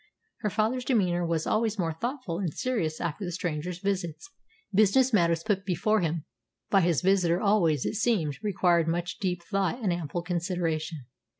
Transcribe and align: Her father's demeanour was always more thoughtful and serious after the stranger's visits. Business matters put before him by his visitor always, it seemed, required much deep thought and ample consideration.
Her 0.39 0.49
father's 0.49 0.83
demeanour 0.83 1.23
was 1.23 1.45
always 1.45 1.77
more 1.77 1.93
thoughtful 1.93 2.39
and 2.39 2.51
serious 2.51 2.99
after 2.99 3.23
the 3.23 3.31
stranger's 3.31 3.77
visits. 3.77 4.31
Business 4.73 5.13
matters 5.13 5.43
put 5.43 5.63
before 5.63 5.99
him 6.01 6.25
by 6.71 6.81
his 6.81 7.03
visitor 7.03 7.39
always, 7.39 7.85
it 7.85 7.93
seemed, 7.93 8.39
required 8.41 8.87
much 8.87 9.19
deep 9.19 9.43
thought 9.43 9.77
and 9.79 9.93
ample 9.93 10.23
consideration. 10.23 11.05